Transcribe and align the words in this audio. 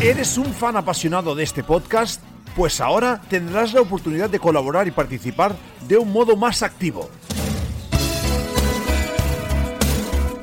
¿Eres 0.00 0.38
un 0.38 0.54
fan 0.54 0.76
apasionado 0.76 1.34
de 1.34 1.42
este 1.42 1.64
podcast? 1.64 2.22
Pues 2.54 2.80
ahora 2.80 3.20
tendrás 3.28 3.74
la 3.74 3.80
oportunidad 3.80 4.30
de 4.30 4.38
colaborar 4.38 4.86
y 4.86 4.92
participar 4.92 5.56
de 5.88 5.96
un 5.98 6.12
modo 6.12 6.36
más 6.36 6.62
activo. 6.62 7.10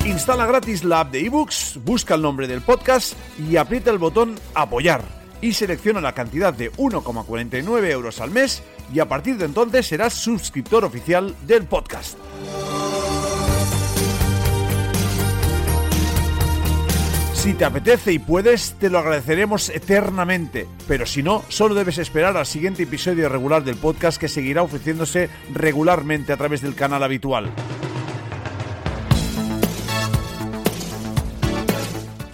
Instala 0.05 0.45
gratis 0.45 0.83
la 0.83 0.99
app 0.99 1.11
de 1.11 1.25
ebooks, 1.25 1.79
busca 1.85 2.15
el 2.15 2.21
nombre 2.21 2.47
del 2.47 2.61
podcast 2.61 3.13
y 3.39 3.55
aprieta 3.55 3.91
el 3.91 3.97
botón 3.97 4.35
apoyar 4.53 5.14
y 5.41 5.53
selecciona 5.53 6.01
la 6.01 6.13
cantidad 6.13 6.53
de 6.53 6.71
1,49 6.73 7.89
euros 7.89 8.21
al 8.21 8.31
mes 8.31 8.63
y 8.93 8.99
a 8.99 9.07
partir 9.07 9.37
de 9.37 9.45
entonces 9.45 9.87
serás 9.87 10.13
suscriptor 10.13 10.85
oficial 10.85 11.35
del 11.45 11.65
podcast. 11.65 12.17
Si 17.45 17.53
te 17.53 17.63
apetece 17.63 18.11
y 18.11 18.17
puedes, 18.17 18.73
te 18.79 18.89
lo 18.89 18.97
agradeceremos 18.97 19.69
eternamente, 19.69 20.65
pero 20.87 21.05
si 21.05 21.21
no, 21.21 21.43
solo 21.47 21.75
debes 21.75 21.99
esperar 21.99 22.35
al 22.37 22.47
siguiente 22.47 22.81
episodio 22.81 23.29
regular 23.29 23.63
del 23.63 23.75
podcast 23.75 24.19
que 24.19 24.27
seguirá 24.27 24.63
ofreciéndose 24.63 25.29
regularmente 25.53 26.33
a 26.33 26.37
través 26.37 26.63
del 26.63 26.73
canal 26.73 27.03
habitual. 27.03 27.51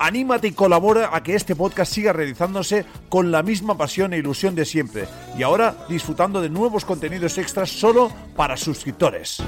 Anímate 0.01 0.47
y 0.47 0.51
colabora 0.53 1.11
a 1.13 1.21
que 1.21 1.35
este 1.35 1.55
podcast 1.55 1.93
siga 1.93 2.11
realizándose 2.11 2.85
con 3.07 3.31
la 3.31 3.43
misma 3.43 3.77
pasión 3.77 4.13
e 4.13 4.17
ilusión 4.17 4.55
de 4.55 4.65
siempre 4.65 5.07
y 5.37 5.43
ahora 5.43 5.85
disfrutando 5.89 6.41
de 6.41 6.49
nuevos 6.49 6.85
contenidos 6.85 7.37
extras 7.37 7.69
solo 7.69 8.11
para 8.35 8.57
suscriptores. 8.57 9.43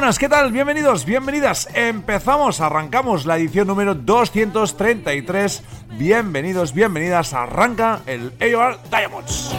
Buenas, 0.00 0.18
¿qué 0.18 0.30
tal? 0.30 0.50
Bienvenidos, 0.50 1.04
bienvenidas. 1.04 1.68
Empezamos, 1.74 2.62
arrancamos 2.62 3.26
la 3.26 3.36
edición 3.36 3.66
número 3.66 3.94
233. 3.94 5.62
Bienvenidos, 5.98 6.72
bienvenidas. 6.72 7.34
Arranca 7.34 8.00
el 8.06 8.32
AOR 8.40 8.78
Diamonds. 8.90 9.54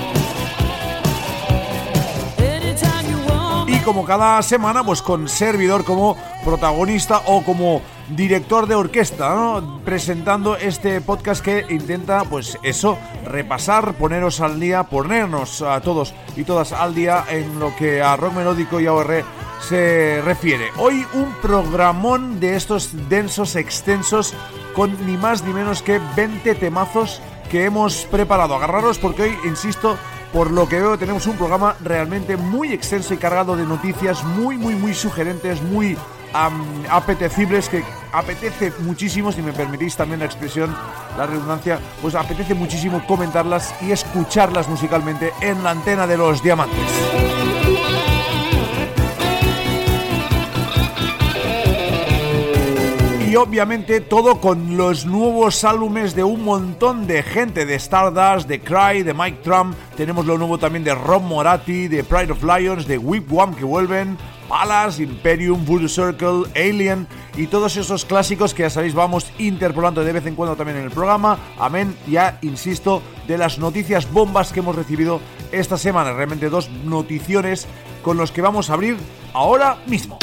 Y 3.68 3.78
como 3.82 4.04
cada 4.04 4.42
semana, 4.42 4.84
pues 4.84 5.04
con 5.04 5.30
servidor 5.30 5.86
como 5.86 6.18
protagonista 6.44 7.22
o 7.28 7.44
como 7.44 7.84
director 8.10 8.66
de 8.66 8.74
orquesta. 8.74 9.62
Presentando 9.86 10.56
este 10.56 11.02
podcast 11.02 11.46
que 11.46 11.68
intenta, 11.70 12.24
pues 12.24 12.58
eso, 12.64 12.98
repasar, 13.26 13.94
poneros 13.94 14.42
al 14.42 14.60
día, 14.60 14.86
ponernos 14.86 15.62
a 15.62 15.82
todos 15.82 16.16
y 16.36 16.46
todas 16.46 16.74
al 16.74 16.96
día 16.96 17.26
en 17.30 17.60
lo 17.60 17.76
que 17.76 18.02
a 18.02 18.16
rock 18.16 18.34
melódico 18.34 18.80
y 18.80 18.88
AOR 18.88 19.24
se 19.68 20.22
refiere. 20.24 20.70
Hoy 20.78 21.06
un 21.14 21.34
programón 21.42 22.40
de 22.40 22.56
estos 22.56 23.10
densos, 23.10 23.56
extensos, 23.56 24.34
con 24.76 25.06
ni 25.06 25.18
más 25.18 25.44
ni 25.44 25.54
menos 25.54 25.82
que 25.82 26.00
20 26.16 26.56
temazos 26.56 27.22
que 27.50 27.66
hemos 27.66 28.06
preparado. 28.06 28.56
Agarraros 28.56 28.98
porque 28.98 29.24
hoy, 29.24 29.38
insisto, 29.46 29.98
por 30.34 30.52
lo 30.52 30.68
que 30.68 30.80
veo 30.80 30.98
tenemos 30.98 31.28
un 31.28 31.38
programa 31.38 31.76
realmente 31.82 32.38
muy 32.38 32.72
extenso 32.72 33.14
y 33.14 33.18
cargado 33.18 33.56
de 33.56 33.66
noticias 33.66 34.24
muy, 34.24 34.58
muy, 34.58 34.76
muy 34.76 34.94
sugerentes, 34.94 35.62
muy 35.62 35.98
apetecibles, 36.90 37.68
que 37.68 37.84
apetece 38.14 38.72
muchísimo, 38.80 39.32
si 39.34 39.42
me 39.42 39.52
permitís 39.52 39.98
también 39.98 40.20
la 40.20 40.26
expresión, 40.26 40.74
la 41.18 41.26
redundancia, 41.26 41.78
pues 42.02 42.16
apetece 42.16 42.54
muchísimo 42.54 43.06
comentarlas 43.06 43.76
y 43.82 43.92
escucharlas 43.92 44.70
musicalmente 44.70 45.34
en 45.42 45.62
la 45.62 45.72
antena 45.72 46.08
de 46.08 46.18
los 46.18 46.42
diamantes. 46.42 47.51
Y 53.32 53.38
obviamente 53.38 54.02
todo 54.02 54.42
con 54.42 54.76
los 54.76 55.06
nuevos 55.06 55.64
álbumes 55.64 56.16
de 56.16 56.24
un 56.26 56.44
montón 56.44 57.08
de 57.08 57.24
gente, 57.24 57.66
de 57.66 57.76
Stardust, 57.76 58.46
de 58.46 58.60
Cry, 58.60 59.04
de 59.04 59.14
Mike 59.14 59.38
Trump. 59.42 59.74
Tenemos 59.96 60.26
lo 60.26 60.38
nuevo 60.38 60.58
también 60.58 60.84
de 60.84 60.94
Rob 60.94 61.22
Moratti, 61.22 61.88
de 61.88 62.04
Pride 62.04 62.34
of 62.34 62.44
Lions, 62.44 62.88
de 62.88 62.98
Whip 62.98 63.32
One 63.32 63.56
que 63.56 63.64
vuelven, 63.64 64.18
Palace, 64.50 65.02
Imperium, 65.02 65.64
Voodoo 65.64 65.88
Circle, 65.88 66.44
Alien 66.58 67.08
y 67.38 67.48
todos 67.48 67.78
esos 67.78 68.04
clásicos 68.04 68.54
que 68.54 68.64
ya 68.64 68.70
sabéis 68.70 68.94
vamos 68.94 69.32
interpolando 69.38 70.04
de 70.04 70.12
vez 70.12 70.26
en 70.26 70.36
cuando 70.36 70.58
también 70.58 70.80
en 70.80 70.84
el 70.84 70.92
programa. 70.92 71.40
Amén, 71.58 71.96
ya 72.08 72.38
insisto, 72.42 73.02
de 73.30 73.38
las 73.38 73.60
noticias 73.60 74.12
bombas 74.12 74.52
que 74.52 74.60
hemos 74.60 74.76
recibido 74.76 75.22
esta 75.54 75.78
semana. 75.78 76.12
Realmente 76.12 76.50
dos 76.50 76.70
noticiones 76.84 77.66
con 78.04 78.18
los 78.18 78.34
que 78.34 78.42
vamos 78.42 78.70
a 78.70 78.74
abrir 78.74 78.98
ahora 79.34 79.78
mismo. 79.88 80.20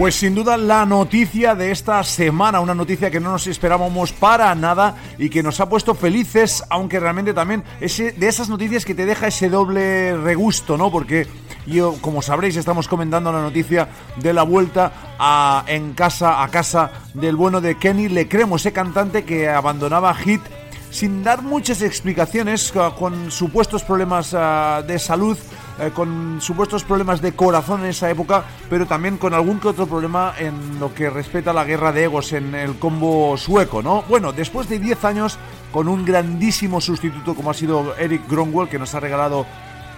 Pues 0.00 0.14
sin 0.14 0.34
duda 0.34 0.56
la 0.56 0.86
noticia 0.86 1.54
de 1.54 1.70
esta 1.70 2.02
semana, 2.04 2.60
una 2.60 2.74
noticia 2.74 3.10
que 3.10 3.20
no 3.20 3.32
nos 3.32 3.46
esperábamos 3.46 4.14
para 4.14 4.54
nada 4.54 4.96
y 5.18 5.28
que 5.28 5.42
nos 5.42 5.60
ha 5.60 5.68
puesto 5.68 5.94
felices, 5.94 6.64
aunque 6.70 6.98
realmente 6.98 7.34
también 7.34 7.62
ese, 7.82 8.12
de 8.12 8.26
esas 8.26 8.48
noticias 8.48 8.86
que 8.86 8.94
te 8.94 9.04
deja 9.04 9.26
ese 9.26 9.50
doble 9.50 10.16
regusto, 10.16 10.78
¿no? 10.78 10.90
Porque 10.90 11.26
yo, 11.66 11.96
como 12.00 12.22
sabréis, 12.22 12.56
estamos 12.56 12.88
comentando 12.88 13.30
la 13.30 13.42
noticia 13.42 13.88
de 14.16 14.32
la 14.32 14.42
vuelta 14.42 14.90
a, 15.18 15.64
en 15.66 15.92
casa, 15.92 16.42
a 16.42 16.48
casa 16.48 16.92
del 17.12 17.36
bueno 17.36 17.60
de 17.60 17.76
Kenny 17.76 18.08
Lecremo, 18.08 18.56
ese 18.56 18.72
cantante 18.72 19.24
que 19.24 19.50
abandonaba 19.50 20.14
Hit 20.14 20.40
sin 20.90 21.22
dar 21.22 21.42
muchas 21.42 21.82
explicaciones, 21.82 22.74
uh, 22.74 22.94
con 22.98 23.30
supuestos 23.30 23.84
problemas 23.84 24.32
uh, 24.32 24.82
de 24.86 24.98
salud, 24.98 25.38
uh, 25.38 25.90
con 25.92 26.40
supuestos 26.40 26.84
problemas 26.84 27.20
de 27.20 27.32
corazón 27.32 27.80
en 27.80 27.90
esa 27.90 28.10
época, 28.10 28.44
pero 28.68 28.86
también 28.86 29.16
con 29.16 29.32
algún 29.32 29.60
que 29.60 29.68
otro 29.68 29.86
problema 29.86 30.34
en 30.38 30.80
lo 30.80 30.92
que 30.92 31.08
respecta 31.08 31.52
a 31.52 31.54
la 31.54 31.64
guerra 31.64 31.92
de 31.92 32.04
egos 32.04 32.32
en 32.32 32.54
el 32.54 32.76
combo 32.78 33.36
sueco, 33.36 33.82
¿no? 33.82 34.02
Bueno, 34.08 34.32
después 34.32 34.68
de 34.68 34.78
10 34.78 35.04
años, 35.04 35.38
con 35.72 35.88
un 35.88 36.04
grandísimo 36.04 36.80
sustituto 36.80 37.34
como 37.34 37.50
ha 37.50 37.54
sido 37.54 37.96
Eric 37.96 38.28
Gronwell, 38.28 38.68
que 38.68 38.78
nos 38.78 38.94
ha 38.94 39.00
regalado 39.00 39.46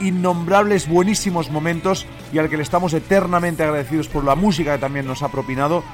innombrables 0.00 0.88
buenísimos 0.88 1.50
momentos 1.50 2.06
y 2.32 2.38
al 2.38 2.48
que 2.48 2.56
le 2.56 2.62
estamos 2.62 2.92
eternamente 2.92 3.62
agradecidos 3.62 4.08
por 4.08 4.24
la 4.24 4.34
música 4.34 4.74
que 4.74 4.80
también 4.80 5.06
nos 5.06 5.22
ha 5.22 5.28
propinado, 5.30 5.84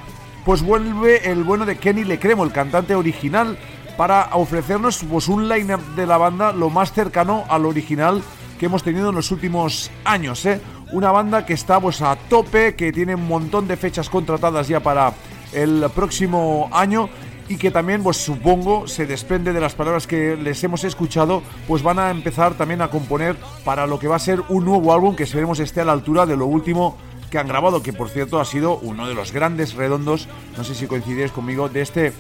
pues 0.45 0.63
vuelve 0.63 1.31
el 1.31 1.45
bueno 1.45 1.67
de 1.67 1.77
Kenny 1.77 2.05
Lecremo, 2.05 2.43
el 2.43 2.53
cantante 2.53 2.95
original 2.95 3.59
para 3.99 4.31
ofrecernos 4.35 5.05
pues, 5.11 5.27
un 5.27 5.49
line-up 5.49 5.81
de 5.97 6.07
la 6.07 6.17
banda 6.17 6.53
lo 6.53 6.71
más 6.71 6.93
cercano 6.93 7.45
al 7.49 7.67
original 7.67 8.23
que 8.57 8.67
hemos 8.67 8.85
tenido 8.85 9.09
en 9.09 9.17
los 9.17 9.33
últimos 9.33 9.91
años. 10.05 10.47
¿eh? 10.47 10.61
Una 10.93 11.11
banda 11.11 11.45
que 11.45 11.55
está 11.55 11.81
pues, 11.81 12.01
a 12.01 12.15
tope, 12.15 12.77
que 12.77 12.93
tiene 12.93 13.17
un 13.17 13.27
montón 13.27 13.67
de 13.67 13.77
fechas 13.77 14.09
contratadas 14.09 14.69
ya 14.69 14.79
para 14.79 15.13
el 15.53 15.85
próximo 15.93 16.71
año 16.73 17.09
y 17.49 17.57
que 17.57 17.73
también, 17.73 18.05
pues 18.05 18.19
supongo, 18.19 18.87
se 18.87 19.05
desprende 19.05 19.53
de 19.53 19.61
las 19.61 19.75
palabras 19.75 20.07
que 20.07 20.37
les 20.37 20.63
hemos 20.63 20.85
escuchado, 20.85 21.43
pues 21.67 21.83
van 21.83 21.99
a 21.99 22.13
empezar 22.13 22.55
también 22.55 22.83
a 22.83 22.91
componer 22.91 23.35
para 23.65 23.89
lo 23.89 23.99
que 23.99 24.07
va 24.07 24.15
a 24.15 24.21
ser 24.21 24.43
un 24.49 24.65
nuevo 24.65 24.93
álbum 24.93 25.17
que 25.17 25.25
esperemos 25.25 25.59
esté 25.59 25.81
a 25.81 25.85
la 25.85 25.93
altura 25.93 26.25
de 26.25 26.37
lo 26.37 26.47
último 26.47 26.97
que 27.33 27.39
han 27.39 27.49
grabado, 27.49 27.83
que 27.83 27.93
por 27.93 28.11
cierto 28.11 28.39
ha 28.39 28.45
sido 28.45 28.79
uno 28.79 29.09
de 29.09 29.15
los 29.15 29.33
grandes 29.33 29.75
redondos, 29.75 30.29
no 30.57 30.63
sé 30.63 30.75
si 30.75 30.87
coincidís 30.87 31.33
conmigo, 31.33 31.69
de 31.69 31.81
este 31.83 32.13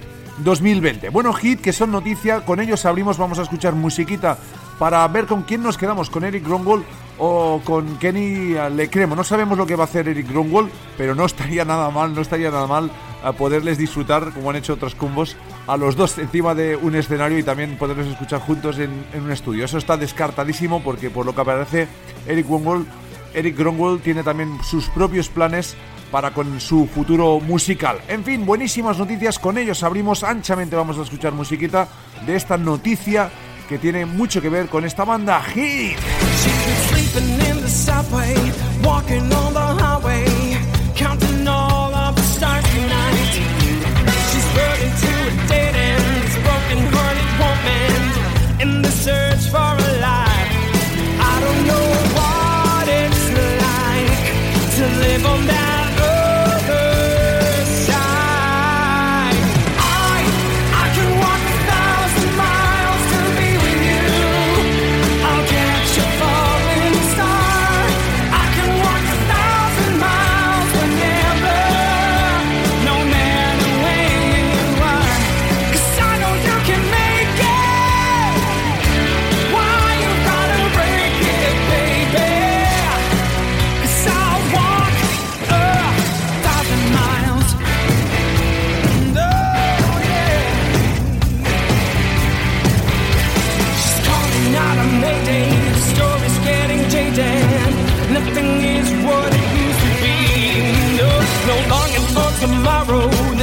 2020. 0.44 1.11
Bueno, 1.11 1.32
hit 1.32 1.61
que 1.61 1.73
son 1.73 1.90
noticia, 1.90 2.40
con 2.44 2.61
ellos 2.61 2.85
abrimos, 2.87 3.19
vamos 3.19 3.38
a 3.38 3.43
escuchar 3.43 3.75
musiquita 3.75 4.38
para 4.79 5.06
ver 5.08 5.26
con 5.26 5.43
quién 5.43 5.62
nos 5.62 5.76
quedamos, 5.76 6.08
con 6.08 6.25
Eric 6.25 6.44
Gronwall 6.44 6.85
o 7.19 7.61
con 7.64 7.96
Kenny 7.99 8.55
Lecremo. 8.75 9.17
No 9.17 9.25
sabemos 9.25 9.58
lo 9.58 9.67
que 9.67 9.75
va 9.75 9.85
a 9.85 9.87
hacer 9.87 10.08
Eric 10.08 10.31
Gronwall, 10.31 10.70
pero 10.96 11.14
no 11.14 11.25
estaría 11.25 11.64
nada 11.64 11.90
mal, 11.90 12.14
no 12.14 12.20
estaría 12.20 12.50
nada 12.50 12.67
mal 12.67 12.90
a 13.23 13.32
poderles 13.32 13.79
disfrutar, 13.79 14.32
como 14.32 14.50
han 14.50 14.56
hecho 14.56 14.75
otros 14.75 14.94
combos, 14.94 15.37
a 15.67 15.76
los 15.76 15.96
dos 15.96 16.17
encima 16.19 16.55
de 16.55 16.76
un 16.76 16.94
escenario 16.94 17.38
y 17.38 17.43
también 17.43 17.76
poderles 17.76 18.06
escuchar 18.06 18.40
juntos 18.40 18.79
en, 18.79 19.05
un 19.14 19.32
estudio. 19.32 19.64
Eso 19.64 19.79
está 19.79 19.96
descartadísimo 19.96 20.82
porque 20.82 21.11
por 21.11 21.26
lo 21.26 21.35
que 21.35 21.44
parece 21.44 21.88
Eric 22.26 22.46
Gronwall, 22.46 22.87
Eric 23.35 23.58
Gronwall 23.58 24.00
tiene 24.00 24.23
también 24.23 24.56
sus 24.62 24.88
propios 24.90 25.29
planes 25.29 25.76
para 26.10 26.32
con 26.32 26.60
su 26.60 26.87
futuro 26.87 27.40
musical. 27.40 27.99
En 28.08 28.25
fin, 28.25 28.44
buenísimas 28.46 28.99
noticias. 28.99 29.38
Con 29.38 29.58
ellos 29.58 29.82
abrimos 29.82 30.25
anchamente. 30.25 30.76
Vamos 30.76 30.99
a 30.99 31.02
escuchar 31.02 31.32
musiquita 31.32 31.88
de 32.26 32.37
esta 32.37 32.56
noticia 32.56 33.31
que 33.69 33.78
tiene 33.78 34.06
mucho 34.06 34.40
que 34.40 34.49
ver 34.49 34.69
con 34.69 34.84
esta 34.84 35.05
banda 35.05 35.43
Hit. 35.43 35.99